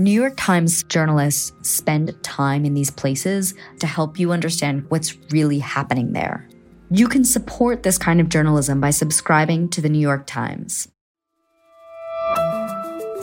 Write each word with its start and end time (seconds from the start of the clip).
New 0.00 0.10
York 0.10 0.32
Times 0.38 0.82
journalists 0.84 1.52
spend 1.60 2.16
time 2.22 2.64
in 2.64 2.72
these 2.72 2.90
places 2.90 3.52
to 3.80 3.86
help 3.86 4.18
you 4.18 4.32
understand 4.32 4.86
what's 4.88 5.14
really 5.30 5.58
happening 5.58 6.14
there. 6.14 6.48
You 6.90 7.06
can 7.06 7.22
support 7.22 7.82
this 7.82 7.98
kind 7.98 8.18
of 8.18 8.30
journalism 8.30 8.80
by 8.80 8.92
subscribing 8.92 9.68
to 9.68 9.82
the 9.82 9.90
New 9.90 9.98
York 9.98 10.26
Times. 10.26 10.88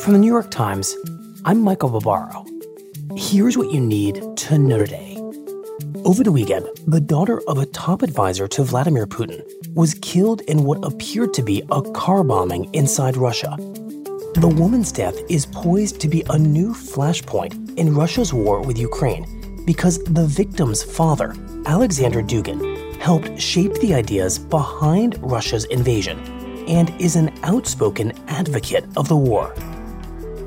From 0.02 0.14
the 0.14 0.20
New 0.20 0.28
York 0.28 0.52
Times, 0.52 0.96
I'm 1.46 1.62
Michael 1.62 1.90
Barbaro. 1.90 2.46
Here's 3.16 3.58
what 3.58 3.74
you 3.74 3.82
need 3.82 4.22
to 4.38 4.60
know 4.60 4.78
today. 4.78 5.16
Over 6.06 6.24
the 6.24 6.32
weekend, 6.32 6.68
the 6.86 7.02
daughter 7.02 7.42
of 7.48 7.58
a 7.58 7.66
top 7.66 8.04
advisor 8.04 8.48
to 8.50 8.64
Vladimir 8.64 9.08
Putin 9.08 9.44
was 9.74 9.96
killed 9.96 10.42
in 10.42 10.64
what 10.64 10.86
appeared 10.86 11.34
to 11.34 11.42
be 11.42 11.64
a 11.72 11.82
car 11.94 12.24
bombing 12.24 12.72
inside 12.76 13.18
Russia. 13.18 13.58
The 14.38 14.48
woman's 14.48 14.92
death 14.92 15.18
is 15.30 15.48
poised 15.48 16.00
to 16.00 16.08
be 16.08 16.24
a 16.30 16.38
new 16.38 16.72
flashpoint 16.72 17.76
in 17.76 17.96
Russia's 17.96 18.36
war 18.36 18.62
with 18.62 18.78
Ukraine 18.78 19.26
because 19.66 19.98
the 20.04 20.28
victim's 20.28 20.84
father, 20.84 21.34
Alexander 21.66 22.22
Dugin, 22.22 23.02
helped 23.02 23.42
shape 23.42 23.74
the 23.80 23.96
ideas 23.96 24.38
behind 24.38 25.18
Russia's 25.24 25.66
invasion 25.66 26.20
and 26.68 26.94
is 27.02 27.16
an 27.16 27.34
outspoken 27.42 28.14
advocate 28.28 28.86
of 28.96 29.08
the 29.08 29.18
war. 29.18 29.56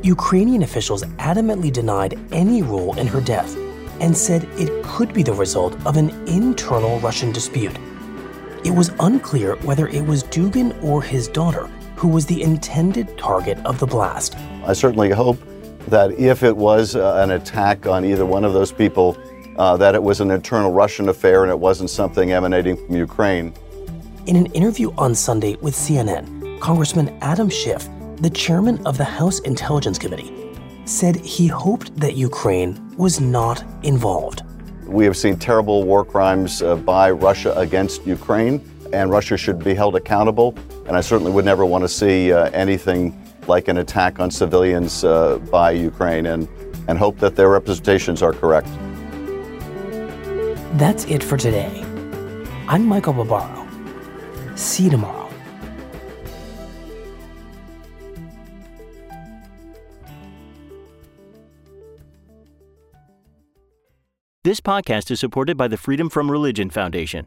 Ukrainian 0.04 0.62
officials 0.62 1.02
adamantly 1.18 1.72
denied 1.72 2.16
any 2.30 2.62
role 2.62 2.96
in 2.96 3.08
her 3.08 3.20
death 3.20 3.56
and 4.00 4.16
said 4.16 4.44
it 4.56 4.84
could 4.84 5.12
be 5.12 5.24
the 5.24 5.34
result 5.34 5.74
of 5.84 5.96
an 5.96 6.10
internal 6.28 7.00
Russian 7.00 7.32
dispute. 7.32 7.76
It 8.64 8.70
was 8.70 8.92
unclear 9.00 9.56
whether 9.66 9.88
it 9.88 10.06
was 10.06 10.22
Dugin 10.22 10.80
or 10.80 11.02
his 11.02 11.26
daughter 11.26 11.68
who 12.00 12.08
was 12.08 12.26
the 12.26 12.42
intended 12.42 13.16
target 13.16 13.58
of 13.64 13.78
the 13.78 13.86
blast. 13.86 14.36
I 14.64 14.72
certainly 14.72 15.10
hope 15.10 15.38
that 15.86 16.10
if 16.12 16.42
it 16.42 16.56
was 16.56 16.96
uh, 16.96 17.20
an 17.22 17.30
attack 17.30 17.86
on 17.86 18.04
either 18.04 18.26
one 18.26 18.44
of 18.44 18.52
those 18.52 18.72
people, 18.72 19.16
uh, 19.56 19.76
that 19.76 19.94
it 19.94 20.02
was 20.02 20.20
an 20.20 20.30
internal 20.30 20.72
Russian 20.72 21.08
affair 21.08 21.42
and 21.42 21.50
it 21.50 21.58
wasn't 21.58 21.90
something 21.90 22.32
emanating 22.32 22.76
from 22.76 22.96
Ukraine. 22.96 23.54
In 24.26 24.36
an 24.36 24.46
interview 24.46 24.92
on 24.98 25.14
Sunday 25.14 25.56
with 25.60 25.74
CNN, 25.74 26.58
Congressman 26.60 27.16
Adam 27.20 27.48
Schiff 27.48 27.88
the 28.20 28.30
chairman 28.30 28.86
of 28.86 28.98
the 28.98 29.04
House 29.04 29.40
Intelligence 29.40 29.98
Committee, 29.98 30.30
said 30.84 31.16
he 31.16 31.46
hoped 31.46 31.96
that 31.98 32.16
Ukraine 32.16 32.94
was 32.98 33.18
not 33.18 33.64
involved. 33.82 34.42
We 34.86 35.06
have 35.06 35.16
seen 35.16 35.38
terrible 35.38 35.84
war 35.84 36.04
crimes 36.04 36.60
uh, 36.60 36.76
by 36.76 37.10
Russia 37.12 37.54
against 37.56 38.06
Ukraine, 38.06 38.60
and 38.92 39.10
Russia 39.10 39.36
should 39.36 39.62
be 39.62 39.74
held 39.74 39.96
accountable. 39.96 40.54
And 40.86 40.96
I 40.96 41.00
certainly 41.00 41.32
would 41.32 41.44
never 41.44 41.64
want 41.64 41.82
to 41.84 41.88
see 41.88 42.32
uh, 42.32 42.50
anything 42.50 43.20
like 43.46 43.68
an 43.68 43.78
attack 43.78 44.20
on 44.20 44.30
civilians 44.30 45.04
uh, 45.04 45.38
by 45.50 45.72
Ukraine, 45.72 46.26
and, 46.26 46.48
and 46.88 46.98
hope 46.98 47.18
that 47.18 47.36
their 47.36 47.48
representations 47.48 48.22
are 48.22 48.32
correct. 48.32 48.68
That's 50.78 51.04
it 51.06 51.22
for 51.22 51.36
today. 51.36 51.84
I'm 52.68 52.86
Michael 52.86 53.12
Barbaro. 53.12 53.66
See 54.54 54.84
you 54.84 54.90
tomorrow. 54.90 55.28
This 64.42 64.60
podcast 64.60 65.10
is 65.10 65.20
supported 65.20 65.56
by 65.56 65.68
the 65.68 65.76
Freedom 65.76 66.08
From 66.08 66.30
Religion 66.30 66.70
Foundation. 66.70 67.26